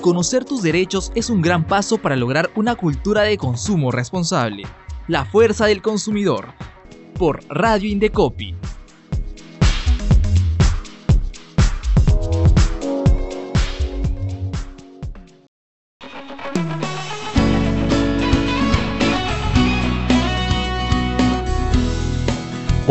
Conocer 0.00 0.46
tus 0.46 0.62
derechos 0.62 1.12
es 1.14 1.28
un 1.28 1.42
gran 1.42 1.66
paso 1.66 1.98
para 1.98 2.16
lograr 2.16 2.50
una 2.56 2.74
cultura 2.74 3.20
de 3.20 3.36
consumo 3.36 3.90
responsable. 3.90 4.62
La 5.08 5.26
fuerza 5.26 5.66
del 5.66 5.82
consumidor. 5.82 6.54
Por 7.18 7.40
Radio 7.50 7.90
Indecopi. 7.90 8.54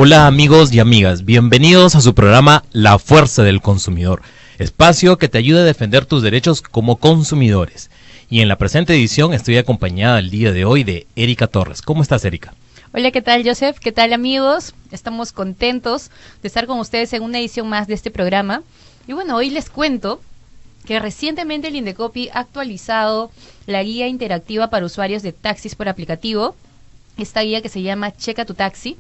Hola 0.02 0.28
amigos 0.28 0.72
y 0.72 0.80
amigas, 0.80 1.26
bienvenidos 1.26 1.96
a 1.96 2.02
su 2.02 2.14
programa 2.14 2.64
La 2.72 3.00
Fuerza 3.00 3.44
del 3.44 3.62
Consumidor, 3.62 4.22
espacio 4.60 5.18
que 5.18 5.30
te 5.30 5.38
ayuda 5.38 5.62
a 5.62 5.66
defender 5.66 6.06
tus 6.06 6.22
derechos 6.22 6.62
como 6.62 6.98
consumidores. 6.98 7.90
Y 8.30 8.42
en 8.42 8.48
la 8.48 8.58
presente 8.58 8.94
edición 8.94 9.34
estoy 9.34 9.58
acompañada 9.58 10.20
el 10.20 10.30
día 10.30 10.52
de 10.52 10.66
hoy 10.66 10.84
de 10.84 11.08
Erika 11.16 11.48
Torres. 11.48 11.82
¿Cómo 11.82 12.02
estás, 12.02 12.26
Erika? 12.26 12.54
Hola, 12.94 13.12
¿qué 13.12 13.22
tal, 13.22 13.48
Joseph? 13.48 13.78
¿Qué 13.80 13.92
tal, 13.92 14.14
amigos? 14.14 14.74
Estamos 14.92 15.32
contentos 15.32 16.12
de 16.42 16.48
estar 16.48 16.66
con 16.68 16.80
ustedes 16.80 17.14
en 17.14 17.24
una 17.24 17.40
edición 17.40 17.70
más 17.70 17.88
de 17.88 17.94
este 17.94 18.12
programa. 18.12 18.62
Y 19.08 19.14
bueno, 19.14 19.36
hoy 19.36 19.50
les 19.50 19.70
cuento 19.70 20.22
que 20.86 21.00
recientemente 21.00 21.70
el 21.70 21.76
Indecopi 21.76 22.30
ha 22.34 22.40
actualizado 22.40 23.32
la 23.66 23.82
guía 23.84 24.08
interactiva 24.08 24.70
para 24.70 24.86
usuarios 24.86 25.24
de 25.24 25.32
taxis 25.32 25.76
por 25.76 25.88
aplicativo. 25.88 26.56
Esta 27.18 27.42
guía 27.42 27.62
que 27.62 27.70
se 27.70 27.82
llama 27.82 28.16
Checa 28.16 28.46
tu 28.46 28.54
taxi 28.54 28.98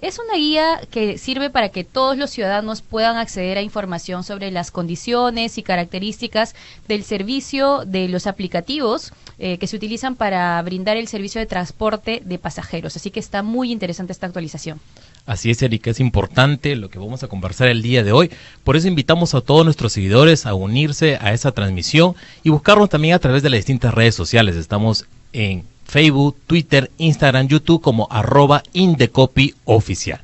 es 0.00 0.18
una 0.18 0.36
guía 0.36 0.80
que 0.90 1.18
sirve 1.18 1.50
para 1.50 1.70
que 1.70 1.84
todos 1.84 2.16
los 2.16 2.30
ciudadanos 2.30 2.82
puedan 2.82 3.16
acceder 3.16 3.58
a 3.58 3.62
información 3.62 4.22
sobre 4.22 4.50
las 4.50 4.70
condiciones 4.70 5.58
y 5.58 5.62
características 5.62 6.54
del 6.86 7.02
servicio 7.02 7.82
de 7.84 8.08
los 8.08 8.26
aplicativos 8.26 9.12
eh, 9.38 9.58
que 9.58 9.66
se 9.66 9.76
utilizan 9.76 10.14
para 10.14 10.60
brindar 10.62 10.96
el 10.96 11.08
servicio 11.08 11.40
de 11.40 11.46
transporte 11.46 12.22
de 12.24 12.38
pasajeros. 12.38 12.96
Así 12.96 13.10
que 13.10 13.20
está 13.20 13.42
muy 13.42 13.72
interesante 13.72 14.12
esta 14.12 14.26
actualización. 14.26 14.80
Así 15.26 15.50
es, 15.50 15.60
Erika, 15.62 15.90
es 15.90 16.00
importante 16.00 16.74
lo 16.76 16.88
que 16.88 16.98
vamos 16.98 17.22
a 17.22 17.28
conversar 17.28 17.68
el 17.68 17.82
día 17.82 18.02
de 18.02 18.12
hoy. 18.12 18.30
Por 18.64 18.76
eso 18.76 18.88
invitamos 18.88 19.34
a 19.34 19.40
todos 19.40 19.64
nuestros 19.64 19.92
seguidores 19.92 20.46
a 20.46 20.54
unirse 20.54 21.18
a 21.20 21.32
esa 21.32 21.52
transmisión 21.52 22.14
y 22.42 22.50
buscarnos 22.50 22.88
también 22.88 23.14
a 23.14 23.18
través 23.18 23.42
de 23.42 23.50
las 23.50 23.58
distintas 23.58 23.92
redes 23.92 24.14
sociales. 24.14 24.56
Estamos 24.56 25.06
en 25.32 25.64
Facebook, 25.88 26.36
Twitter, 26.46 26.90
Instagram, 26.98 27.48
YouTube 27.48 27.82
como 27.82 28.06
arroba 28.10 28.62
Indecopy 28.74 29.54
oficial. 29.64 30.20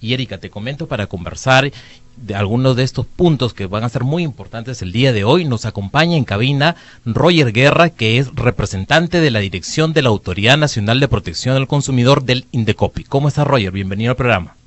Y 0.00 0.14
Erika, 0.14 0.38
te 0.38 0.48
comento 0.48 0.86
para 0.86 1.08
conversar 1.08 1.70
de 2.16 2.34
algunos 2.34 2.76
de 2.76 2.84
estos 2.84 3.06
puntos 3.06 3.54
que 3.54 3.66
van 3.66 3.84
a 3.84 3.88
ser 3.88 4.04
muy 4.04 4.22
importantes 4.22 4.82
el 4.82 4.92
día 4.92 5.12
de 5.12 5.24
hoy. 5.24 5.44
Nos 5.44 5.66
acompaña 5.66 6.16
en 6.16 6.24
cabina 6.24 6.76
Roger 7.04 7.52
Guerra, 7.52 7.90
que 7.90 8.18
es 8.18 8.34
representante 8.34 9.20
de 9.20 9.30
la 9.30 9.40
dirección 9.40 9.92
de 9.92 10.02
la 10.02 10.08
Autoridad 10.08 10.56
Nacional 10.56 11.00
de 11.00 11.08
Protección 11.08 11.54
del 11.54 11.68
Consumidor 11.68 12.24
del 12.24 12.46
Indecopy. 12.52 13.04
¿Cómo 13.04 13.28
está 13.28 13.44
Roger? 13.44 13.72
Bienvenido 13.72 14.10
al 14.12 14.16
programa. 14.16 14.57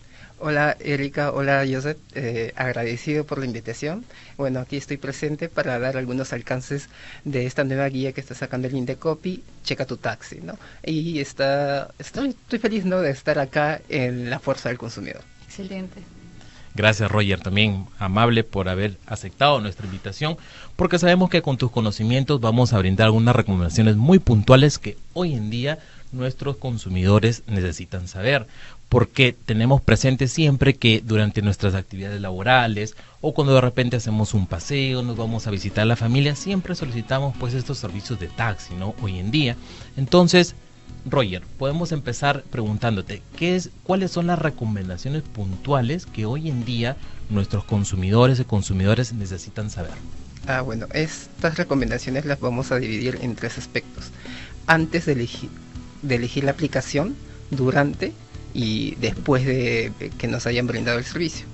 Hola 0.44 0.76
Erika, 0.80 1.32
hola 1.32 1.64
Joseph, 1.72 2.00
eh, 2.16 2.52
agradecido 2.56 3.26
por 3.26 3.38
la 3.38 3.46
invitación. 3.46 4.04
Bueno, 4.38 4.60
aquí 4.60 4.76
estoy 4.76 4.98
presente 4.98 5.50
para 5.50 5.78
dar 5.78 5.98
algunos 5.98 6.34
alcances 6.34 6.90
de 7.26 7.46
esta 7.46 7.64
nueva 7.64 7.88
guía 7.90 8.12
que 8.12 8.22
está 8.22 8.34
sacando 8.34 8.68
el 8.68 8.76
Indecopy, 8.76 9.44
Checa 9.64 9.86
tu 9.86 9.98
taxi, 9.98 10.40
¿no? 10.42 10.58
Y 10.84 11.20
está, 11.20 11.92
estoy, 12.00 12.30
estoy 12.30 12.58
feliz, 12.58 12.86
¿no?, 12.86 13.02
de 13.02 13.12
estar 13.12 13.38
acá 13.38 13.82
en 13.88 14.32
la 14.32 14.40
fuerza 14.40 14.70
del 14.70 14.80
consumidor. 14.80 15.22
Excelente. 15.46 16.02
Gracias 16.74 17.12
Roger, 17.12 17.40
también 17.40 17.86
amable 18.00 18.44
por 18.44 18.68
haber 18.68 18.98
aceptado 19.06 19.60
nuestra 19.60 19.86
invitación, 19.86 20.38
porque 20.76 20.98
sabemos 20.98 21.30
que 21.30 21.44
con 21.44 21.58
tus 21.58 21.70
conocimientos 21.70 22.42
vamos 22.42 22.74
a 22.74 22.80
brindar 22.80 23.06
algunas 23.06 23.36
recomendaciones 23.36 23.96
muy 23.96 24.18
puntuales 24.18 24.80
que 24.80 24.98
hoy 25.14 25.34
en 25.34 25.52
día 25.52 25.78
nuestros 26.12 26.58
consumidores 26.58 27.44
necesitan 27.48 28.08
saber 28.08 28.48
porque 28.92 29.34
tenemos 29.46 29.80
presente 29.80 30.28
siempre 30.28 30.74
que 30.74 31.02
durante 31.02 31.42
nuestras 31.42 31.76
actividades 31.76 32.20
laborales 32.20 32.98
o 33.22 33.34
cuando 33.34 33.56
de 33.56 33.62
repente 33.62 33.96
hacemos 33.96 34.34
un 34.34 34.48
paseo, 34.48 35.02
nos 35.02 35.16
vamos 35.16 35.48
a 35.48 35.52
visitar 35.52 35.84
a 35.84 35.86
la 35.86 35.96
familia, 35.96 36.36
siempre 36.36 36.76
solicitamos 36.76 37.34
pues 37.40 37.54
estos 37.54 37.78
servicios 37.78 38.20
de 38.20 38.28
taxi, 38.28 38.74
¿no? 38.74 38.94
Hoy 39.02 39.18
en 39.18 39.32
día. 39.32 39.56
Entonces, 39.96 40.56
Roger, 41.06 41.44
podemos 41.58 41.94
empezar 41.94 42.44
preguntándote, 42.52 43.22
¿qué 43.38 43.56
es, 43.56 43.70
¿cuáles 43.84 44.12
son 44.12 44.28
las 44.28 44.40
recomendaciones 44.40 45.22
puntuales 45.24 46.06
que 46.06 46.26
hoy 46.26 46.50
en 46.50 46.66
día 46.66 46.98
nuestros 47.30 47.64
consumidores 47.64 48.42
y 48.42 48.44
consumidores 48.44 49.14
necesitan 49.14 49.70
saber? 49.70 49.94
Ah, 50.48 50.60
bueno, 50.60 50.88
estas 50.94 51.58
recomendaciones 51.58 52.26
las 52.26 52.42
vamos 52.42 52.74
a 52.74 52.78
dividir 52.78 53.20
en 53.22 53.36
tres 53.36 53.58
aspectos. 53.58 54.12
Antes 54.68 55.06
de 55.06 55.14
elegir, 55.14 55.50
de 56.02 56.16
elegir 56.16 56.44
la 56.44 56.52
aplicación, 56.52 57.16
durante 57.50 58.14
y 58.54 58.96
después 58.96 59.46
de 59.46 59.92
que 60.18 60.28
nos 60.28 60.46
hayan 60.46 60.68
brindado 60.68 60.98
el 60.98 61.06
servicio. 61.06 61.46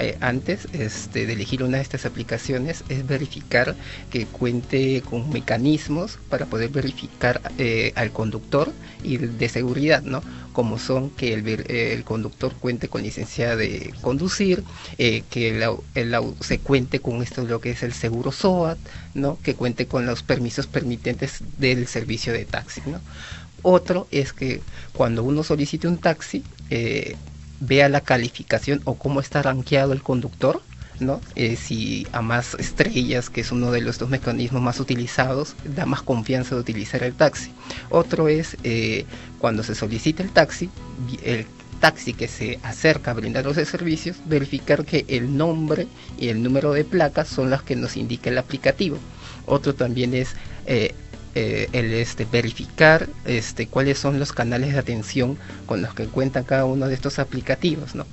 Eh, 0.00 0.16
antes 0.20 0.68
este, 0.74 1.26
de 1.26 1.32
elegir 1.32 1.64
una 1.64 1.78
de 1.78 1.82
estas 1.82 2.06
aplicaciones 2.06 2.84
es 2.88 3.04
verificar 3.04 3.74
que 4.10 4.26
cuente 4.26 5.02
con 5.02 5.28
mecanismos 5.30 6.18
para 6.28 6.46
poder 6.46 6.70
verificar 6.70 7.40
eh, 7.58 7.92
al 7.96 8.12
conductor 8.12 8.72
y 9.02 9.16
de 9.16 9.48
seguridad, 9.48 10.02
¿no? 10.02 10.22
Como 10.52 10.78
son 10.78 11.10
que 11.10 11.34
el, 11.34 12.04
conductor 12.04 12.54
cuente 12.54 12.88
con 12.88 13.02
licencia 13.02 13.56
de 13.56 13.92
conducir, 14.00 14.62
eh, 14.98 15.24
que 15.30 15.48
el, 15.94 16.14
se 16.40 16.60
cuente 16.60 17.00
con 17.00 17.20
esto 17.22 17.44
lo 17.44 17.60
que 17.60 17.70
es 17.70 17.82
el 17.82 17.92
seguro 17.92 18.30
SOAT, 18.30 18.78
¿no? 19.14 19.38
Que 19.42 19.54
cuente 19.54 19.86
con 19.86 20.06
los 20.06 20.22
permisos 20.22 20.68
permitentes 20.68 21.42
del 21.58 21.88
servicio 21.88 22.32
de 22.32 22.44
taxi, 22.44 22.82
¿no? 22.86 23.00
Otro 23.62 24.06
es 24.10 24.32
que 24.32 24.60
cuando 24.92 25.24
uno 25.24 25.42
solicite 25.42 25.88
un 25.88 25.98
taxi, 25.98 26.44
eh, 26.70 27.16
vea 27.60 27.88
la 27.88 28.00
calificación 28.00 28.80
o 28.84 28.94
cómo 28.94 29.20
está 29.20 29.42
rankeado 29.42 29.92
el 29.92 30.02
conductor, 30.02 30.62
¿no? 31.00 31.20
Eh, 31.34 31.56
si 31.56 32.06
a 32.12 32.22
más 32.22 32.54
estrellas, 32.54 33.30
que 33.30 33.40
es 33.40 33.52
uno 33.52 33.70
de 33.70 33.80
los 33.80 33.98
dos 33.98 34.08
mecanismos 34.08 34.62
más 34.62 34.80
utilizados, 34.80 35.54
da 35.64 35.86
más 35.86 36.02
confianza 36.02 36.54
de 36.54 36.60
utilizar 36.60 37.02
el 37.02 37.14
taxi. 37.14 37.52
Otro 37.90 38.28
es 38.28 38.56
eh, 38.64 39.06
cuando 39.38 39.62
se 39.62 39.74
solicita 39.74 40.22
el 40.22 40.30
taxi, 40.30 40.70
el 41.24 41.46
taxi 41.80 42.14
que 42.14 42.28
se 42.28 42.58
acerca 42.62 43.12
a 43.12 43.14
brindar 43.14 43.44
los 43.44 43.56
servicios, 43.56 44.16
verificar 44.26 44.84
que 44.84 45.04
el 45.08 45.36
nombre 45.36 45.86
y 46.18 46.28
el 46.28 46.42
número 46.42 46.72
de 46.72 46.84
placa 46.84 47.24
son 47.24 47.50
las 47.50 47.62
que 47.62 47.76
nos 47.76 47.96
indica 47.96 48.30
el 48.30 48.38
aplicativo. 48.38 48.98
Otro 49.46 49.74
también 49.74 50.14
es 50.14 50.34
el 51.34 51.92
este, 51.92 52.24
verificar 52.24 53.08
este, 53.24 53.66
cuáles 53.66 53.98
son 53.98 54.18
los 54.18 54.32
canales 54.32 54.72
de 54.72 54.78
atención 54.78 55.38
con 55.66 55.82
los 55.82 55.94
que 55.94 56.06
cuentan 56.06 56.44
cada 56.44 56.64
uno 56.64 56.88
de 56.88 56.94
estos 56.94 57.18
aplicativos, 57.18 57.94
¿no? 57.94 58.06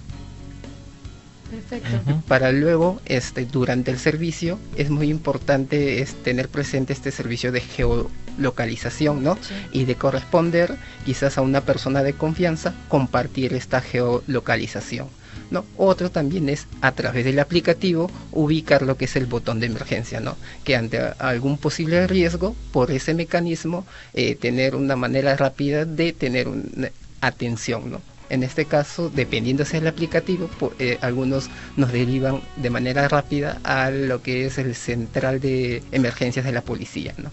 Perfecto. 1.50 2.22
Para 2.28 2.52
luego, 2.52 3.00
este, 3.06 3.46
durante 3.46 3.92
el 3.92 4.00
servicio, 4.00 4.60
es 4.76 4.90
muy 4.90 5.10
importante 5.10 6.02
es, 6.02 6.16
tener 6.24 6.50
presente 6.50 6.92
este 6.92 7.12
servicio 7.12 7.52
de 7.52 7.62
geolocalización, 7.62 9.24
¿no? 9.24 9.38
Y 9.72 9.86
de 9.86 9.96
corresponder 9.96 10.76
quizás 11.06 11.38
a 11.38 11.42
una 11.42 11.62
persona 11.62 12.04
de 12.04 12.14
confianza, 12.14 12.74
compartir 12.90 13.54
esta 13.54 13.80
geolocalización. 13.82 15.08
¿No? 15.52 15.66
Otro 15.78 16.10
también 16.10 16.50
es 16.50 16.68
a 16.82 16.92
través 16.92 17.26
del 17.26 17.40
aplicativo 17.40 18.10
ubicar 18.32 18.82
lo 18.82 18.98
que 18.98 19.06
es 19.06 19.16
el 19.16 19.26
botón 19.26 19.60
de 19.60 19.68
emergencia, 19.68 20.20
¿no? 20.20 20.38
Que 20.64 20.76
ante 20.76 21.00
algún 21.20 21.58
posible 21.58 22.08
riesgo, 22.08 22.56
por 22.72 22.92
ese 22.92 23.14
mecanismo, 23.14 23.86
eh, 24.14 24.36
tener 24.36 24.76
una 24.76 24.96
manera 24.96 25.36
rápida 25.36 25.86
de 25.86 26.14
tener 26.14 26.48
una 26.48 26.90
atención, 27.22 27.92
¿no? 27.92 28.02
En 28.30 28.44
este 28.44 28.66
caso, 28.66 29.12
dependiendo 29.14 29.66
si 29.66 29.78
el 29.78 29.88
aplicativo, 29.88 30.50
eh, 30.80 30.98
algunos 31.02 31.50
nos 31.78 31.92
derivan 31.92 32.42
de 32.56 32.70
manera 32.72 33.08
rápida 33.08 33.60
a 33.64 33.92
lo 33.92 34.24
que 34.24 34.48
es 34.48 34.58
el 34.58 34.74
central 34.74 35.40
de 35.40 35.84
emergencias 35.92 36.44
de 36.44 36.52
la 36.52 36.62
policía, 36.62 37.14
¿no? 37.18 37.30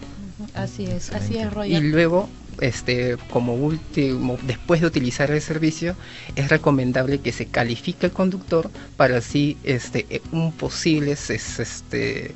Así 0.53 0.85
es, 0.85 1.11
así 1.11 1.37
es, 1.37 1.47
Y 1.65 1.79
luego 1.79 2.29
este, 2.61 3.17
como 3.31 3.55
último, 3.55 4.37
después 4.43 4.81
de 4.81 4.87
utilizar 4.87 5.31
el 5.31 5.41
servicio, 5.41 5.95
es 6.35 6.49
recomendable 6.49 7.19
que 7.19 7.31
se 7.31 7.45
califique 7.45 8.05
el 8.07 8.11
conductor 8.11 8.69
para 8.97 9.17
así 9.17 9.57
este, 9.63 10.21
un 10.31 10.51
posible 10.51 11.11
este, 11.11 12.35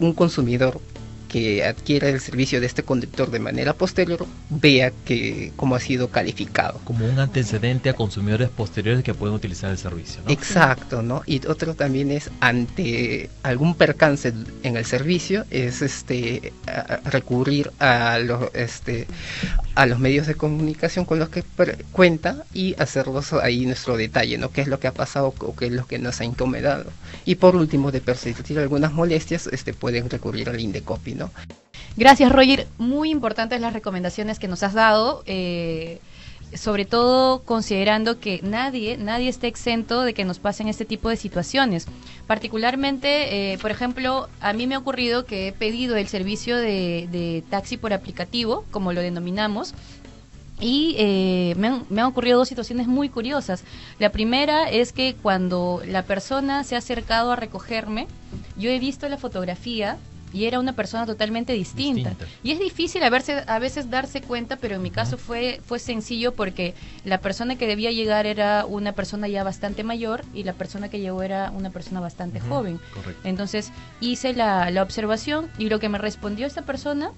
un 0.00 0.12
consumidor 0.12 0.80
que 1.28 1.64
adquiera 1.64 2.08
el 2.08 2.20
servicio 2.20 2.60
de 2.60 2.66
este 2.66 2.82
conductor 2.82 3.30
de 3.30 3.38
manera 3.38 3.74
posterior 3.74 4.26
vea 4.48 4.92
que 5.04 5.52
cómo 5.56 5.74
ha 5.74 5.80
sido 5.80 6.08
calificado. 6.08 6.80
Como 6.84 7.06
un 7.06 7.18
antecedente 7.18 7.90
a 7.90 7.94
consumidores 7.94 8.48
posteriores 8.48 9.04
que 9.04 9.14
pueden 9.14 9.36
utilizar 9.36 9.70
el 9.70 9.78
servicio. 9.78 10.22
Exacto, 10.28 11.02
¿no? 11.02 11.22
Y 11.26 11.46
otro 11.46 11.74
también 11.74 12.10
es 12.10 12.30
ante 12.40 13.30
algún 13.42 13.74
percance 13.74 14.32
en 14.62 14.76
el 14.76 14.84
servicio 14.84 15.44
es 15.50 15.82
este 15.82 16.52
recurrir 17.04 17.70
a 17.78 18.18
los 18.18 18.50
este 18.54 19.06
a 19.78 19.86
los 19.86 20.00
medios 20.00 20.26
de 20.26 20.34
comunicación 20.34 21.04
con 21.04 21.20
los 21.20 21.28
que 21.28 21.44
cuenta 21.92 22.44
y 22.52 22.74
hacerlos 22.82 23.32
ahí 23.32 23.64
nuestro 23.64 23.96
detalle, 23.96 24.36
¿no? 24.36 24.50
¿Qué 24.50 24.60
es 24.60 24.66
lo 24.66 24.80
que 24.80 24.88
ha 24.88 24.92
pasado 24.92 25.32
o 25.38 25.54
qué 25.54 25.66
es 25.66 25.72
lo 25.72 25.86
que 25.86 26.00
nos 26.00 26.20
ha 26.20 26.24
incomodado? 26.24 26.90
Y 27.24 27.36
por 27.36 27.54
último, 27.54 27.92
de 27.92 28.00
persistir 28.00 28.58
algunas 28.58 28.92
molestias, 28.92 29.46
este, 29.46 29.74
pueden 29.74 30.10
recurrir 30.10 30.48
al 30.48 30.58
Indecopy, 30.58 31.14
¿no? 31.14 31.30
Gracias, 31.96 32.32
Roger. 32.32 32.66
Muy 32.78 33.10
importantes 33.10 33.60
las 33.60 33.72
recomendaciones 33.72 34.40
que 34.40 34.48
nos 34.48 34.64
has 34.64 34.74
dado. 34.74 35.22
Eh, 35.26 36.00
sobre 36.54 36.84
todo 36.84 37.42
considerando 37.42 38.18
que 38.20 38.40
nadie, 38.42 38.96
nadie 38.96 39.28
está 39.28 39.46
exento 39.46 40.02
de 40.02 40.14
que 40.14 40.24
nos 40.24 40.38
pasen 40.38 40.68
este 40.68 40.84
tipo 40.84 41.08
de 41.08 41.16
situaciones. 41.16 41.86
Particularmente, 42.26 43.52
eh, 43.52 43.58
por 43.58 43.70
ejemplo, 43.70 44.28
a 44.40 44.52
mí 44.52 44.66
me 44.66 44.74
ha 44.74 44.78
ocurrido 44.78 45.24
que 45.24 45.48
he 45.48 45.52
pedido 45.52 45.96
el 45.96 46.08
servicio 46.08 46.56
de, 46.56 47.44
taxi 47.50 47.76
por 47.76 47.92
aplicativo, 47.92 48.64
como 48.70 48.92
lo 48.92 49.00
denominamos, 49.00 49.74
y 50.60 50.96
eh, 50.98 51.54
me, 51.56 51.68
han, 51.68 51.84
me, 51.88 52.00
han, 52.00 52.08
ocurrido 52.08 52.38
dos 52.38 52.48
situaciones 52.48 52.88
muy 52.88 53.08
curiosas. 53.08 53.62
La 53.98 54.10
primera 54.10 54.68
es 54.68 54.92
que 54.92 55.14
cuando 55.14 55.82
la 55.86 56.02
persona 56.02 56.64
se 56.64 56.74
ha 56.74 56.78
acercado 56.78 57.30
a 57.30 57.36
recogerme, 57.36 58.08
yo 58.56 58.70
he 58.70 58.78
visto 58.80 59.08
la 59.08 59.18
fotografía 59.18 59.98
y 60.32 60.44
era 60.44 60.58
una 60.58 60.74
persona 60.74 61.06
totalmente 61.06 61.52
distinta. 61.52 62.14
Y 62.42 62.52
es 62.52 62.58
difícil 62.58 63.02
a, 63.02 63.10
verse, 63.10 63.44
a 63.46 63.58
veces 63.58 63.90
darse 63.90 64.20
cuenta, 64.20 64.56
pero 64.56 64.76
en 64.76 64.82
mi 64.82 64.90
caso 64.90 65.18
fue, 65.18 65.60
fue 65.66 65.78
sencillo 65.78 66.32
porque 66.34 66.74
la 67.04 67.20
persona 67.20 67.56
que 67.56 67.66
debía 67.66 67.90
llegar 67.90 68.26
era 68.26 68.66
una 68.66 68.92
persona 68.92 69.28
ya 69.28 69.44
bastante 69.44 69.84
mayor 69.84 70.24
y 70.34 70.44
la 70.44 70.52
persona 70.52 70.88
que 70.88 71.00
llegó 71.00 71.22
era 71.22 71.50
una 71.50 71.70
persona 71.70 72.00
bastante 72.00 72.40
joven. 72.40 72.80
Entonces 73.24 73.72
hice 74.00 74.34
la, 74.34 74.70
la 74.70 74.82
observación 74.82 75.50
y 75.58 75.68
lo 75.68 75.78
que 75.78 75.88
me 75.88 75.98
respondió 75.98 76.46
esta 76.46 76.62
persona 76.62 77.12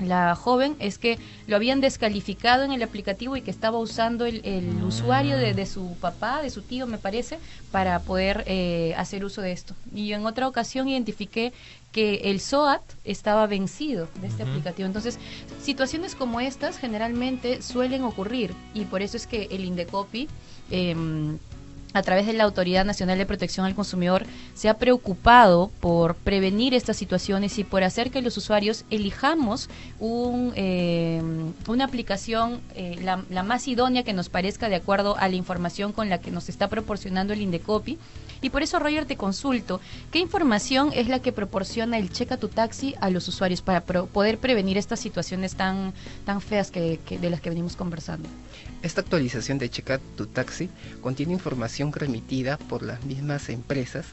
la 0.00 0.34
joven 0.34 0.76
es 0.78 0.98
que 0.98 1.18
lo 1.46 1.56
habían 1.56 1.80
descalificado 1.80 2.64
en 2.64 2.72
el 2.72 2.82
aplicativo 2.82 3.36
y 3.36 3.42
que 3.42 3.50
estaba 3.50 3.78
usando 3.78 4.24
el, 4.26 4.42
ah. 4.44 4.84
usuario 4.84 5.36
de, 5.36 5.66
su 5.66 5.96
papá, 6.00 6.42
de 6.42 6.50
su 6.50 6.62
tío, 6.62 6.86
me 6.86 6.98
parece, 6.98 7.38
para 7.70 8.00
poder 8.00 8.44
eh, 8.46 8.94
hacer 8.96 9.24
uso 9.24 9.42
de 9.42 9.52
esto. 9.52 9.74
Y 9.94 10.12
en 10.12 10.26
otra 10.26 10.48
ocasión 10.48 10.88
identifiqué 10.88 11.52
que 11.92 12.30
el 12.30 12.40
SOAT 12.40 12.82
estaba 13.04 13.46
vencido 13.46 14.08
de 14.20 14.28
este 14.28 14.44
aplicativo. 14.44 14.86
Entonces, 14.86 15.18
situaciones 15.62 16.14
como 16.14 16.40
estas 16.40 16.78
generalmente 16.78 17.62
suelen 17.62 18.04
ocurrir 18.04 18.54
y 18.74 18.84
por 18.84 19.02
eso 19.02 19.16
es 19.16 19.26
que 19.26 19.48
el 19.50 19.64
Indecopy... 19.64 20.28
Eh, 20.70 20.94
a 21.92 22.02
través 22.02 22.26
de 22.26 22.32
la 22.32 22.44
Autoridad 22.44 22.84
Nacional 22.84 23.18
de 23.18 23.26
Protección 23.26 23.66
al 23.66 23.74
Consumidor, 23.74 24.24
se 24.54 24.68
ha 24.68 24.74
preocupado 24.74 25.70
por 25.80 26.14
prevenir 26.14 26.74
estas 26.74 26.96
situaciones 26.96 27.58
y 27.58 27.64
por 27.64 27.82
hacer 27.82 28.10
que 28.10 28.22
los 28.22 28.36
usuarios 28.36 28.84
elijamos 28.90 29.68
un, 29.98 30.52
eh, 30.56 31.09
una 31.70 31.84
aplicación 31.84 32.60
eh, 32.74 32.98
la, 33.02 33.42
más 33.42 33.68
idónea 33.68 34.02
que 34.02 34.12
nos 34.12 34.28
parezca 34.28 34.68
de 34.68 34.76
acuerdo 34.76 35.16
a 35.16 35.28
la 35.28 35.36
información 35.36 35.92
con 35.92 36.08
la 36.08 36.20
que 36.20 36.30
nos 36.30 36.48
está 36.48 36.68
proporcionando 36.68 37.32
el 37.32 37.40
Indecopy. 37.40 37.98
Y 38.42 38.50
por 38.50 38.62
eso, 38.62 38.78
Roger, 38.78 39.04
te 39.04 39.16
consulto, 39.16 39.80
¿qué 40.10 40.18
información 40.18 40.90
es 40.94 41.08
la 41.08 41.20
que 41.20 41.30
proporciona 41.30 41.98
el 41.98 42.10
Checa 42.10 42.38
tu 42.38 42.48
Taxi 42.48 42.94
a 43.00 43.10
los 43.10 43.28
usuarios 43.28 43.60
para 43.60 43.82
poder 43.82 44.38
prevenir 44.38 44.78
estas 44.78 44.98
situaciones 45.00 45.54
tan, 45.54 45.92
tan 46.24 46.40
feas 46.40 46.70
que, 46.70 46.98
de 47.08 47.30
las 47.30 47.40
que 47.40 47.50
venimos 47.50 47.76
conversando? 47.76 48.28
Esta 48.82 49.02
actualización 49.02 49.58
de 49.58 49.68
Checa 49.68 50.00
tu 50.16 50.26
Taxi 50.26 50.70
contiene 51.02 51.34
información 51.34 51.92
remitida 51.92 52.56
por 52.56 52.82
las 52.82 53.04
mismas 53.04 53.50
empresas 53.50 54.06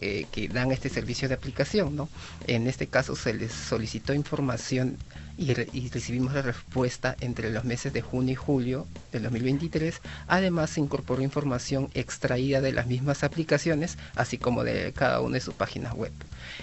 eh, 0.00 0.26
que 0.32 0.48
dan 0.48 0.72
este 0.72 0.88
servicio 0.88 1.28
de 1.28 1.34
aplicación. 1.34 1.96
¿no? 1.96 2.08
En 2.46 2.66
este 2.66 2.86
caso 2.86 3.16
se 3.16 3.34
les 3.34 3.52
solicitó 3.52 4.14
información 4.14 4.96
y, 5.36 5.52
recibimos 5.88 6.32
la 6.34 6.42
respuesta 6.42 7.16
entre 7.20 7.50
los 7.50 7.64
meses 7.64 7.92
de 7.92 8.02
junio 8.02 8.32
y 8.32 8.36
julio 8.36 8.86
del 9.12 9.24
2023. 9.24 10.00
Además 10.28 10.70
se 10.70 10.80
incorporó 10.80 11.22
información 11.22 11.90
extraída 11.94 12.60
de 12.60 12.72
las 12.72 12.86
mismas 12.86 13.24
aplicaciones, 13.24 13.98
así 14.14 14.38
como 14.38 14.64
de 14.64 14.92
cada 14.92 15.20
una 15.20 15.34
de 15.34 15.40
sus 15.40 15.54
páginas 15.54 15.94
web. 15.94 16.12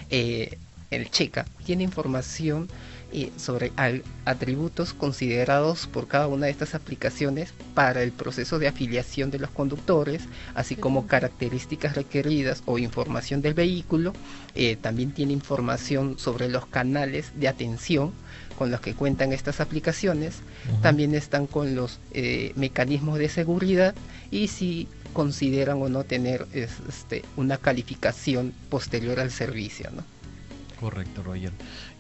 Eh, 0.10 0.58
el 0.90 1.10
Checa 1.10 1.46
tiene 1.66 1.84
información 1.84 2.68
sobre 3.38 3.72
atributos 4.26 4.94
considerados 4.94 5.88
por 5.88 6.08
cada 6.08 6.28
una 6.28 6.46
de 6.46 6.52
estas 6.52 6.76
aplicaciones 6.76 7.54
para 7.74 8.04
el 8.04 8.12
proceso 8.12 8.60
de 8.60 8.68
afiliación 8.68 9.32
de 9.32 9.40
los 9.40 9.50
conductores, 9.50 10.24
así 10.56 10.76
como 10.76 11.08
características 11.08 11.96
requeridas 11.96 12.64
o 12.66 12.78
información 12.78 13.42
del 13.42 13.54
vehículo. 13.54 14.14
Eh, 14.56 14.76
también 14.76 15.12
tiene 15.12 15.34
información 15.34 16.18
sobre 16.18 16.50
los 16.50 16.66
canales 16.66 17.32
de 17.36 17.48
atención 17.48 18.12
con 18.58 18.70
los 18.72 18.82
que 18.82 18.94
cuentan 18.94 19.34
estas 19.34 19.60
aplicaciones. 19.60 20.36
También 20.82 21.16
están 21.16 21.48
con 21.48 21.76
los 21.76 22.00
eh, 22.14 22.54
mecanismos 22.56 23.18
de 23.18 23.28
seguridad 23.28 23.96
y 24.30 24.48
si 24.48 24.88
consideran 25.14 25.82
o 25.82 25.90
no 25.90 26.04
tener 26.04 26.46
este, 26.54 27.24
una 27.36 27.58
calificación 27.58 28.54
posterior 28.70 29.20
al 29.20 29.32
servicio. 29.32 29.90
¿no? 29.92 30.04
Correcto, 30.82 31.22
Roger. 31.24 31.52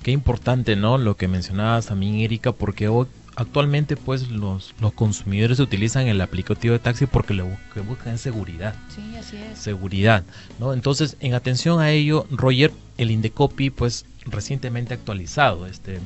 Qué 0.01 0.11
importante, 0.11 0.75
¿no? 0.75 0.97
Lo 0.97 1.15
que 1.15 1.27
mencionabas 1.27 1.85
también, 1.85 2.15
Erika, 2.15 2.51
porque 2.51 2.87
hoy, 2.87 3.05
actualmente 3.35 3.95
pues 3.95 4.29
los, 4.29 4.73
los 4.81 4.91
consumidores 4.93 5.59
utilizan 5.59 6.07
el 6.07 6.19
aplicativo 6.19 6.73
de 6.73 6.79
taxi 6.79 7.05
porque 7.05 7.33
lo 7.33 7.47
que 7.73 7.81
buscan 7.81 8.15
es 8.15 8.21
seguridad. 8.21 8.75
Sí, 8.93 9.15
así 9.17 9.37
es. 9.37 9.59
Seguridad, 9.59 10.23
¿no? 10.59 10.73
Entonces, 10.73 11.15
en 11.19 11.35
atención 11.35 11.79
a 11.79 11.91
ello, 11.91 12.25
Roger, 12.31 12.71
el 12.97 13.11
Indecopy 13.11 13.69
pues 13.69 14.05
recientemente 14.25 14.93
actualizado 14.93 15.67
este, 15.67 15.99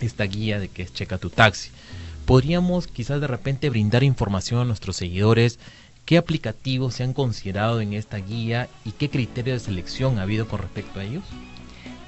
esta 0.00 0.24
guía 0.24 0.58
de 0.58 0.68
que 0.68 0.82
es 0.82 0.92
Checa 0.92 1.18
tu 1.18 1.30
Taxi. 1.30 1.70
¿Podríamos 2.24 2.86
quizás 2.86 3.20
de 3.20 3.26
repente 3.26 3.70
brindar 3.70 4.04
información 4.04 4.60
a 4.60 4.64
nuestros 4.64 4.96
seguidores? 4.96 5.58
¿Qué 6.04 6.16
aplicativos 6.16 6.94
se 6.94 7.04
han 7.04 7.12
considerado 7.12 7.80
en 7.80 7.92
esta 7.92 8.16
guía 8.16 8.68
y 8.84 8.92
qué 8.92 9.10
criterio 9.10 9.52
de 9.52 9.60
selección 9.60 10.18
ha 10.18 10.22
habido 10.22 10.48
con 10.48 10.60
respecto 10.60 11.00
a 11.00 11.04
ellos? 11.04 11.24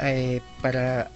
Eh, 0.01 0.41
para 0.61 1.11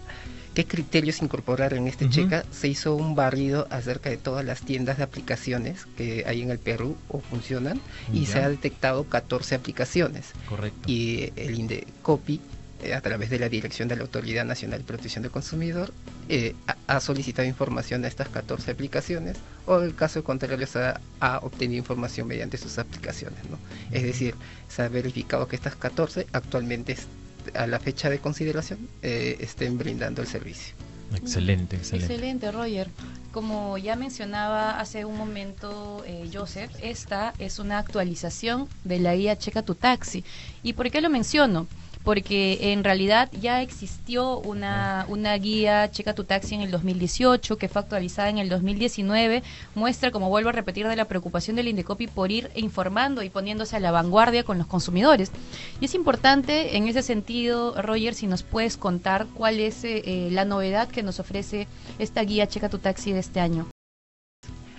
qué 0.56 0.64
criterios 0.64 1.20
incorporar 1.20 1.74
en 1.74 1.86
este 1.86 2.08
checa, 2.08 2.46
se 2.50 2.68
hizo 2.68 2.94
un 2.94 3.14
barrido 3.14 3.66
acerca 3.68 4.08
de 4.08 4.16
todas 4.16 4.42
las 4.42 4.62
tiendas 4.62 4.96
de 4.96 5.02
aplicaciones 5.02 5.84
que 5.98 6.24
hay 6.26 6.40
en 6.40 6.50
el 6.50 6.58
Perú 6.58 6.96
o 7.08 7.20
funcionan 7.20 7.78
y 8.10 8.24
se 8.24 8.38
ha 8.38 8.48
detectado 8.48 9.04
14 9.04 9.54
aplicaciones. 9.54 10.32
Correcto. 10.48 10.80
Y 10.86 11.30
el 11.36 11.58
Indecopy, 11.58 12.40
eh, 12.82 12.94
a 12.94 13.02
través 13.02 13.28
de 13.28 13.38
la 13.38 13.50
Dirección 13.50 13.86
de 13.88 13.96
la 13.96 14.02
Autoridad 14.02 14.46
Nacional 14.46 14.78
de 14.78 14.86
Protección 14.86 15.20
del 15.20 15.30
Consumidor, 15.30 15.92
eh, 16.30 16.54
ha, 16.86 17.00
solicitado 17.00 17.46
información 17.46 18.04
a 18.06 18.08
estas 18.08 18.30
14 18.30 18.70
aplicaciones 18.70 19.36
o 19.66 19.78
en 19.78 19.84
el 19.84 19.94
caso 19.94 20.24
contrario 20.24 20.66
se 20.66 20.80
ha, 21.20 21.38
obtenido 21.42 21.78
información 21.78 22.28
mediante 22.28 22.56
sus 22.56 22.78
aplicaciones. 22.78 23.38
¿no? 23.50 23.58
Es 23.92 24.04
decir, 24.04 24.34
se 24.68 24.80
ha 24.80 24.88
verificado 24.88 25.46
que 25.48 25.56
estas 25.56 25.76
14 25.76 26.26
actualmente 26.32 26.96
a 27.54 27.66
la 27.66 27.78
fecha 27.78 28.10
de 28.10 28.18
consideración 28.18 28.88
eh, 29.02 29.36
estén 29.40 29.78
brindando 29.78 30.22
el 30.22 30.28
servicio. 30.28 30.74
Excelente, 31.14 31.76
excelente. 31.76 32.12
Excelente, 32.12 32.52
Roger. 32.52 32.90
Como 33.32 33.78
ya 33.78 33.96
mencionaba 33.96 34.80
hace 34.80 35.04
un 35.04 35.16
momento 35.16 36.02
eh, 36.06 36.28
Joseph, 36.32 36.70
esta 36.82 37.32
es 37.38 37.58
una 37.58 37.78
actualización 37.78 38.68
de 38.84 38.98
la 38.98 39.14
guía 39.14 39.36
Checa 39.36 39.62
tu 39.62 39.74
Taxi. 39.74 40.24
¿Y 40.62 40.72
por 40.72 40.90
qué 40.90 41.00
lo 41.00 41.10
menciono? 41.10 41.66
Porque 42.06 42.72
en 42.72 42.84
realidad 42.84 43.28
ya 43.32 43.62
existió 43.62 44.38
una, 44.38 45.06
una 45.08 45.36
guía 45.38 45.90
Checa 45.90 46.14
tu 46.14 46.22
taxi 46.22 46.54
en 46.54 46.60
el 46.60 46.70
2018 46.70 47.58
que 47.58 47.68
fue 47.68 47.82
actualizada 47.82 48.28
en 48.28 48.38
el 48.38 48.48
2019, 48.48 49.42
muestra, 49.74 50.12
como 50.12 50.28
vuelvo 50.28 50.50
a 50.50 50.52
repetir, 50.52 50.86
de 50.86 50.94
la 50.94 51.06
preocupación 51.06 51.56
del 51.56 51.66
Indecopi 51.66 52.06
por 52.06 52.30
ir 52.30 52.48
informando 52.54 53.24
y 53.24 53.28
poniéndose 53.28 53.74
a 53.74 53.80
la 53.80 53.90
vanguardia 53.90 54.44
con 54.44 54.56
los 54.56 54.68
consumidores. 54.68 55.32
Y 55.80 55.86
es 55.86 55.96
importante 55.96 56.76
en 56.76 56.86
ese 56.86 57.02
sentido, 57.02 57.74
Roger, 57.82 58.14
si 58.14 58.28
nos 58.28 58.44
puedes 58.44 58.76
contar 58.76 59.26
cuál 59.34 59.58
es 59.58 59.82
eh, 59.82 60.28
la 60.30 60.44
novedad 60.44 60.86
que 60.86 61.02
nos 61.02 61.18
ofrece 61.18 61.66
esta 61.98 62.22
guía 62.22 62.46
Checa 62.46 62.68
tu 62.68 62.78
taxi 62.78 63.10
de 63.10 63.18
este 63.18 63.40
año. 63.40 63.66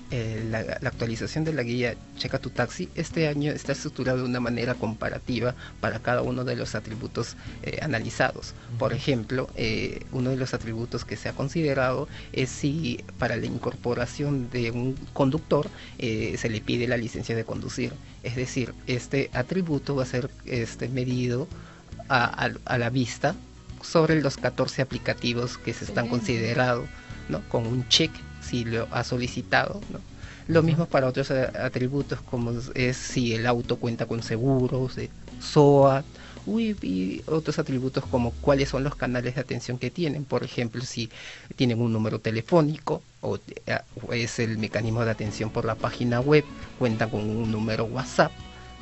Eh, 0.09 0.47
la, 0.49 0.59
actualización 0.87 1.43
de 1.43 1.51
la 1.51 1.63
guía 1.63 1.95
Checa 2.17 2.39
tu 2.39 2.49
Taxi 2.49 2.87
este 2.95 3.27
año 3.27 3.51
está 3.51 3.73
estructurada 3.73 4.19
de 4.19 4.23
una 4.23 4.39
manera 4.39 4.73
comparativa 4.73 5.53
para 5.81 5.99
cada 5.99 6.21
uno 6.21 6.45
de 6.45 6.55
los 6.55 6.75
atributos 6.75 7.35
eh, 7.63 7.79
analizados. 7.81 8.53
Por 8.79 8.93
ejemplo, 8.93 9.49
eh, 9.57 10.05
uno 10.13 10.29
de 10.29 10.37
los 10.37 10.53
atributos 10.53 11.03
que 11.03 11.17
se 11.17 11.27
ha 11.27 11.33
considerado 11.33 12.07
es 12.31 12.49
si 12.49 13.03
para 13.19 13.35
la 13.35 13.47
incorporación 13.47 14.49
de 14.49 14.71
un 14.71 14.95
conductor 15.11 15.67
se 15.97 16.49
le 16.49 16.61
pide 16.61 16.87
la 16.87 16.95
licencia 16.95 17.35
de 17.35 17.43
conducir. 17.43 17.91
Es 18.23 18.35
decir, 18.35 18.73
este 18.87 19.29
atributo 19.33 19.95
va 19.95 20.03
a 20.03 20.05
ser 20.05 20.29
este, 20.45 20.87
medido 20.87 21.47
a, 22.07 22.49
la 22.77 22.89
vista 22.89 23.35
sobre 23.81 24.21
los 24.21 24.37
14 24.37 24.81
aplicativos 24.81 25.57
que 25.57 25.73
se 25.73 25.85
están 25.85 26.07
considerados 26.07 26.87
¿no? 27.29 27.41
con 27.49 27.67
un 27.67 27.87
check 27.89 28.11
si 28.47 28.65
lo 28.65 28.87
ha 28.91 29.03
solicitado. 29.03 29.81
Lo 30.47 30.63
mismo 30.63 30.85
para 30.85 31.07
otros 31.07 31.29
atributos 31.31 32.21
como 32.21 32.53
es 32.73 32.97
si 32.97 33.33
el 33.33 33.45
auto 33.45 33.77
cuenta 33.77 34.05
con 34.05 34.23
seguros, 34.23 34.95
de 34.95 35.09
SOAT, 35.39 36.05
y 36.47 37.21
otros 37.27 37.59
atributos 37.59 38.05
como 38.05 38.31
cuáles 38.31 38.69
son 38.69 38.83
los 38.83 38.95
canales 38.95 39.35
de 39.35 39.41
atención 39.41 39.77
que 39.77 39.91
tienen. 39.91 40.23
Por 40.23 40.43
ejemplo, 40.43 40.81
si 40.81 41.09
tienen 41.55 41.81
un 41.81 41.91
número 41.91 42.19
telefónico 42.19 43.03
o, 43.21 43.37
eh, 43.65 43.79
es 44.11 44.39
el 44.39 44.57
mecanismo 44.57 45.03
de 45.03 45.11
atención 45.11 45.49
por 45.49 45.65
la 45.65 45.75
página 45.75 46.21
web, 46.21 46.45
cuenta 46.79 47.09
con 47.09 47.29
un 47.29 47.51
número 47.51 47.85
WhatsApp, 47.85 48.31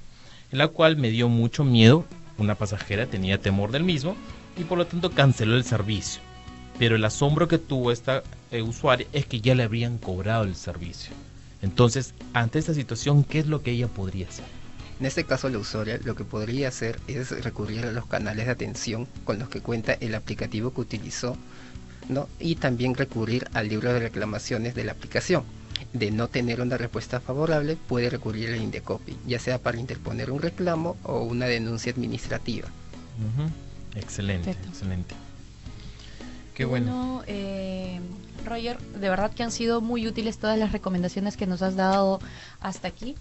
la 0.50 0.66
cual 0.66 0.96
me 0.96 1.10
dio 1.10 1.28
mucho 1.28 1.62
miedo. 1.62 2.04
Una 2.36 2.56
pasajera 2.56 3.06
tenía 3.06 3.38
temor 3.38 3.70
del 3.70 3.84
mismo 3.84 4.16
y 4.58 4.64
por 4.64 4.78
lo 4.78 4.86
tanto 4.86 5.10
canceló 5.10 5.56
el 5.56 5.64
servicio. 5.64 6.20
Pero 6.78 6.96
el 6.96 7.04
asombro 7.04 7.48
que 7.48 7.58
tuvo 7.58 7.92
esta 7.92 8.22
eh, 8.50 8.62
usuaria 8.62 9.06
es 9.12 9.26
que 9.26 9.40
ya 9.40 9.54
le 9.54 9.62
habrían 9.62 9.98
cobrado 9.98 10.44
el 10.44 10.54
servicio. 10.54 11.12
Entonces, 11.62 12.14
ante 12.34 12.58
esta 12.58 12.74
situación, 12.74 13.24
¿qué 13.24 13.40
es 13.40 13.46
lo 13.46 13.62
que 13.62 13.72
ella 13.72 13.88
podría 13.88 14.28
hacer? 14.28 14.44
En 15.00 15.06
este 15.06 15.24
caso, 15.24 15.48
la 15.48 15.58
usuaria 15.58 15.98
lo 16.04 16.14
que 16.14 16.24
podría 16.24 16.68
hacer 16.68 16.98
es 17.06 17.30
recurrir 17.44 17.86
a 17.86 17.92
los 17.92 18.06
canales 18.06 18.46
de 18.46 18.52
atención 18.52 19.06
con 19.24 19.38
los 19.38 19.48
que 19.48 19.60
cuenta 19.60 19.92
el 19.94 20.14
aplicativo 20.14 20.72
que 20.72 20.80
utilizó 20.80 21.36
¿no? 22.08 22.28
y 22.40 22.56
también 22.56 22.94
recurrir 22.94 23.48
al 23.54 23.68
libro 23.68 23.92
de 23.92 24.00
reclamaciones 24.00 24.74
de 24.74 24.84
la 24.84 24.92
aplicación. 24.92 25.44
De 25.92 26.10
no 26.10 26.28
tener 26.28 26.60
una 26.60 26.76
respuesta 26.76 27.20
favorable, 27.20 27.76
puede 27.76 28.10
recurrir 28.10 28.50
al 28.50 28.60
Indecopy, 28.60 29.16
ya 29.26 29.38
sea 29.38 29.58
para 29.58 29.78
interponer 29.78 30.30
un 30.30 30.42
reclamo 30.42 30.96
o 31.04 31.22
una 31.22 31.46
denuncia 31.46 31.92
administrativa. 31.92 32.68
Excelente, 33.98 34.50
excelente. 34.50 35.14
Qué 36.54 36.64
bueno. 36.64 37.22
Eh, 37.28 38.00
Roger, 38.44 38.78
de 38.78 39.08
verdad 39.08 39.32
que 39.32 39.42
han 39.42 39.52
sido 39.52 39.80
muy 39.80 40.06
útiles 40.08 40.38
todas 40.38 40.58
las 40.58 40.72
recomendaciones 40.72 41.36
que 41.36 41.46
nos 41.46 41.62
has 41.62 41.76
dado 41.76 42.18
hasta 42.60 42.88
aquí. 42.88 43.14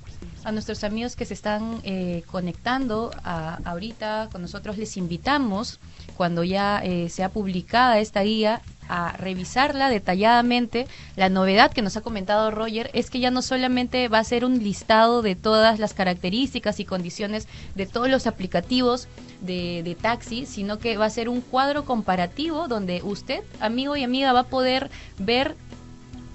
A 0.44 0.52
nuestros 0.52 0.84
amigos 0.84 1.16
que 1.16 1.26
se 1.26 1.34
están 1.34 1.82
eh, 1.84 2.24
conectando 2.32 3.12
ahorita 3.24 4.30
con 4.32 4.42
nosotros 4.42 4.78
les 4.78 4.98
invitamos, 4.98 5.80
cuando 6.16 6.44
ya 6.44 6.82
eh, 6.84 7.10
sea 7.10 7.30
publicada 7.30 8.00
esta 8.00 8.22
guía, 8.22 8.62
a 8.90 9.12
revisarla 9.18 9.90
detalladamente. 9.90 10.88
La 11.16 11.30
novedad 11.30 11.72
que 11.72 11.82
nos 11.82 11.98
ha 11.98 12.02
comentado 12.02 12.52
Roger 12.52 12.90
es 12.94 13.10
que 13.10 13.20
ya 13.20 13.32
no 13.32 13.42
solamente 13.42 14.08
va 14.08 14.20
a 14.20 14.24
ser 14.24 14.46
un 14.46 14.64
listado 14.64 15.22
de 15.22 15.36
todas 15.36 15.78
las 15.78 15.94
características 15.94 16.80
y 16.80 16.86
condiciones 16.86 17.48
de 17.76 17.86
todos 17.86 18.10
los 18.10 18.28
aplicativos 18.28 19.08
de, 19.41 19.98
taxi, 20.01 20.46
sino 20.46 20.79
que 20.79 20.98
va 20.98 21.06
a 21.06 21.10
ser 21.10 21.29
un 21.29 21.41
cuadro 21.41 21.86
comparativo 21.86 22.67
donde 22.67 23.01
usted, 23.03 23.44
amigo 23.60 23.96
y 23.96 24.03
amiga, 24.03 24.34
va 24.34 24.41
a 24.41 24.48
poder 24.48 24.89
ver 25.17 25.56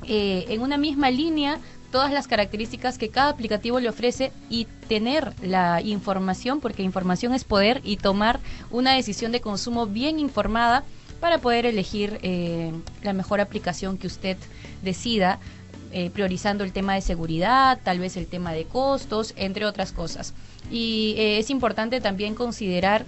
eh, 0.06 0.46
en 0.48 0.62
una 0.62 0.76
misma 0.76 1.10
línea 1.10 1.58
todas 1.90 2.12
las 2.12 2.26
características 2.26 2.98
que 2.98 3.10
cada 3.10 3.28
aplicativo 3.28 3.78
le 3.78 3.88
ofrece 3.88 4.32
y 4.48 4.66
tener 4.88 5.34
la 5.42 5.80
información, 5.82 6.60
porque 6.60 6.82
información 6.82 7.34
es 7.34 7.44
poder, 7.44 7.80
y 7.84 7.98
tomar 7.98 8.40
una 8.70 8.94
decisión 8.94 9.30
de 9.30 9.40
consumo 9.40 9.86
bien 9.86 10.18
informada 10.18 10.84
para 11.20 11.38
poder 11.38 11.66
elegir 11.66 12.18
eh, 12.22 12.72
la 13.02 13.12
mejor 13.12 13.40
aplicación 13.40 13.96
que 13.96 14.08
usted 14.08 14.36
decida, 14.82 15.38
eh, 15.92 16.10
priorizando 16.10 16.64
el 16.64 16.72
tema 16.72 16.94
de 16.94 17.00
seguridad, 17.00 17.78
tal 17.82 17.98
vez 17.98 18.16
el 18.16 18.26
tema 18.26 18.52
de 18.52 18.64
costos, 18.64 19.34
entre 19.36 19.66
otras 19.66 19.92
cosas. 19.92 20.34
Y 20.70 21.14
eh, 21.18 21.38
es 21.38 21.50
importante 21.50 22.00
también 22.00 22.34
considerar 22.34 23.04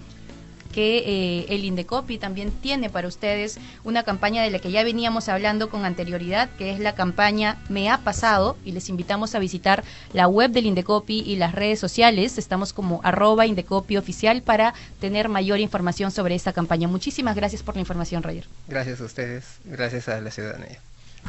que 0.75 0.99
eh, 1.07 1.47
el 1.51 1.65
Indecopi 1.65 2.19
también 2.19 2.51
tiene 2.51 2.91
para 2.91 3.07
ustedes 3.07 3.59
una 3.85 4.03
campaña 4.03 4.43
de 4.43 4.51
la 4.51 4.59
que 4.59 4.73
ya 4.73 4.83
veníamos 4.83 5.29
hablando 5.29 5.71
con 5.71 5.85
anterioridad, 5.85 6.51
que 6.59 6.73
es 6.73 6.81
la 6.81 6.97
campaña 6.97 7.59
Me 7.69 7.89
ha 7.91 7.99
pasado, 7.99 8.57
y 8.65 8.73
les 8.73 8.89
invitamos 8.89 9.37
a 9.37 9.39
visitar 9.39 9.85
la 10.13 10.27
web 10.27 10.51
del 10.51 10.67
Indecopi 10.67 11.21
y 11.21 11.37
las 11.37 11.55
redes 11.55 11.79
sociales. 11.79 12.39
Estamos 12.39 12.73
como 12.73 13.01
arroba 13.05 13.47
Indecopi 13.47 13.97
oficial 13.97 14.43
para 14.43 14.75
tener 15.01 15.29
mayor 15.29 15.61
información 15.61 16.11
sobre 16.11 16.35
esta 16.35 16.53
campaña. 16.53 16.89
Muchísimas 16.89 17.37
gracias 17.37 17.63
por 17.63 17.77
la 17.77 17.81
información, 17.81 18.25
Roger. 18.25 18.45
Gracias 18.67 19.01
a 19.01 19.05
ustedes, 19.05 19.45
gracias 19.65 20.09
a 20.09 20.21
la 20.21 20.33
ciudadanía. 20.33 20.81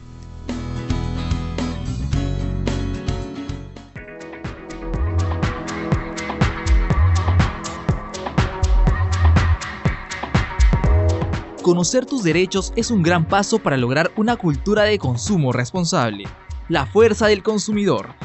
Conocer 11.61 12.07
tus 12.07 12.23
derechos 12.23 12.73
es 12.75 12.89
un 12.89 13.03
gran 13.03 13.27
paso 13.27 13.59
para 13.59 13.77
lograr 13.77 14.11
una 14.17 14.35
cultura 14.35 14.81
de 14.81 14.97
consumo 14.97 15.51
responsable. 15.51 16.23
La 16.69 16.87
fuerza 16.87 17.27
del 17.27 17.43
consumidor. 17.43 18.15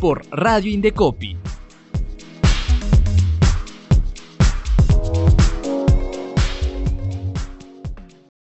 Por 0.00 0.26
Radio 0.32 0.72
Indecopi 0.72 1.38